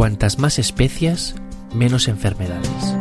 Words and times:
Cuantas 0.00 0.38
más 0.38 0.58
especies, 0.58 1.34
menos 1.74 2.08
enfermedades. 2.08 2.96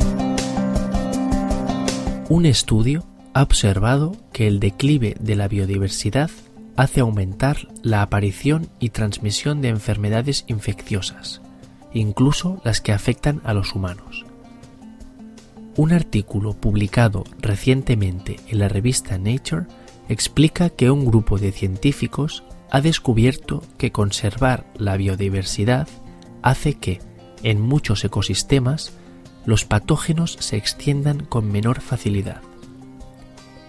Un 2.27 2.45
estudio 2.45 3.05
ha 3.33 3.41
observado 3.41 4.17
que 4.33 4.47
el 4.47 4.59
declive 4.59 5.15
de 5.17 5.37
la 5.37 5.47
biodiversidad 5.47 6.29
hace 6.75 6.99
aumentar 6.99 7.69
la 7.83 8.01
aparición 8.01 8.67
y 8.81 8.89
transmisión 8.89 9.61
de 9.61 9.69
enfermedades 9.69 10.43
infecciosas, 10.47 11.41
incluso 11.93 12.59
las 12.65 12.81
que 12.81 12.91
afectan 12.91 13.39
a 13.45 13.53
los 13.53 13.75
humanos. 13.75 14.25
Un 15.77 15.93
artículo 15.93 16.51
publicado 16.51 17.23
recientemente 17.39 18.41
en 18.49 18.59
la 18.59 18.67
revista 18.67 19.17
Nature 19.17 19.67
explica 20.09 20.69
que 20.69 20.91
un 20.91 21.05
grupo 21.05 21.37
de 21.39 21.53
científicos 21.53 22.43
ha 22.69 22.81
descubierto 22.81 23.63
que 23.77 23.93
conservar 23.93 24.65
la 24.75 24.97
biodiversidad 24.97 25.87
hace 26.41 26.75
que, 26.75 26.99
en 27.43 27.61
muchos 27.61 28.03
ecosistemas, 28.03 28.93
los 29.45 29.65
patógenos 29.65 30.37
se 30.39 30.57
extiendan 30.57 31.25
con 31.25 31.51
menor 31.51 31.81
facilidad. 31.81 32.41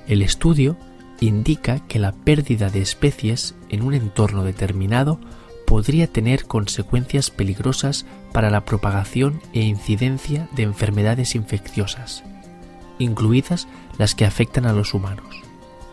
El 0.06 0.22
estudio 0.22 0.76
indica 1.20 1.80
que 1.86 1.98
la 1.98 2.12
pérdida 2.12 2.70
de 2.70 2.80
especies 2.80 3.54
en 3.68 3.82
un 3.82 3.94
entorno 3.94 4.42
determinado 4.42 5.20
podría 5.66 6.08
tener 6.08 6.46
consecuencias 6.46 7.30
peligrosas 7.30 8.06
para 8.32 8.50
la 8.50 8.64
propagación 8.64 9.40
e 9.52 9.60
incidencia 9.60 10.48
de 10.52 10.64
enfermedades 10.64 11.36
infecciosas, 11.36 12.24
incluidas 12.98 13.68
las 13.96 14.14
que 14.14 14.24
afectan 14.24 14.66
a 14.66 14.72
los 14.72 14.94
humanos, 14.94 15.36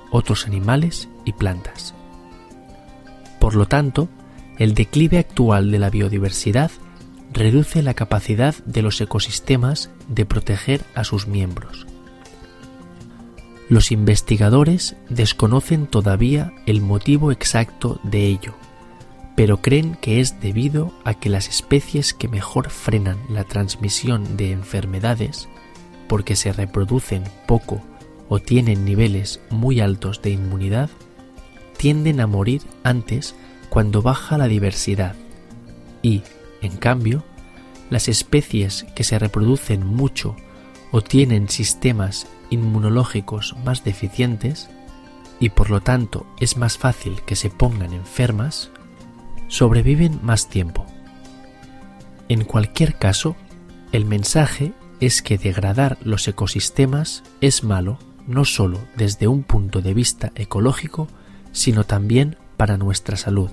otros 0.09 0.47
animales 0.47 1.09
y 1.25 1.33
plantas. 1.33 1.93
Por 3.39 3.53
lo 3.53 3.67
tanto, 3.67 4.09
el 4.57 4.73
declive 4.73 5.19
actual 5.19 5.71
de 5.71 5.79
la 5.79 5.89
biodiversidad 5.89 6.71
reduce 7.31 7.83
la 7.83 7.93
capacidad 7.93 8.55
de 8.65 8.81
los 8.81 8.99
ecosistemas 9.01 9.91
de 10.07 10.25
proteger 10.25 10.81
a 10.95 11.03
sus 11.03 11.27
miembros. 11.27 11.85
Los 13.69 13.91
investigadores 13.91 14.95
desconocen 15.09 15.87
todavía 15.87 16.53
el 16.65 16.81
motivo 16.81 17.31
exacto 17.31 17.99
de 18.03 18.25
ello, 18.25 18.55
pero 19.35 19.61
creen 19.61 19.95
que 20.01 20.19
es 20.21 20.39
debido 20.39 20.93
a 21.03 21.13
que 21.13 21.29
las 21.29 21.49
especies 21.49 22.13
que 22.13 22.29
mejor 22.29 22.69
frenan 22.69 23.17
la 23.29 23.43
transmisión 23.43 24.37
de 24.37 24.51
enfermedades, 24.51 25.49
porque 26.07 26.35
se 26.35 26.53
reproducen 26.53 27.23
poco 27.45 27.83
o 28.29 28.39
tienen 28.39 28.85
niveles 28.85 29.41
muy 29.49 29.81
altos 29.81 30.21
de 30.21 30.31
inmunidad, 30.31 30.89
tienden 31.77 32.21
a 32.21 32.27
morir 32.27 32.61
antes 32.83 33.35
cuando 33.69 34.01
baja 34.01 34.37
la 34.37 34.47
diversidad 34.47 35.15
y, 36.01 36.23
en 36.61 36.77
cambio, 36.77 37.23
las 37.89 38.07
especies 38.07 38.85
que 38.95 39.03
se 39.03 39.19
reproducen 39.19 39.85
mucho 39.85 40.35
o 40.91 41.01
tienen 41.01 41.49
sistemas 41.49 42.27
inmunológicos 42.49 43.55
más 43.63 43.83
deficientes 43.83 44.69
y 45.39 45.49
por 45.49 45.69
lo 45.69 45.81
tanto 45.81 46.25
es 46.39 46.57
más 46.57 46.77
fácil 46.77 47.21
que 47.25 47.35
se 47.35 47.49
pongan 47.49 47.93
enfermas, 47.93 48.71
sobreviven 49.47 50.19
más 50.23 50.49
tiempo. 50.49 50.85
En 52.29 52.43
cualquier 52.43 52.95
caso, 52.95 53.35
el 53.91 54.05
mensaje 54.05 54.73
es 54.99 55.21
que 55.21 55.37
degradar 55.37 55.97
los 56.01 56.27
ecosistemas 56.27 57.23
es 57.39 57.63
malo 57.63 57.99
no 58.25 58.43
solo 58.43 58.79
desde 58.95 59.27
un 59.27 59.43
punto 59.43 59.81
de 59.81 59.93
vista 59.93 60.31
ecológico, 60.35 61.07
sino 61.53 61.85
también 61.85 62.37
para 62.57 62.77
nuestra 62.77 63.15
salud. 63.15 63.51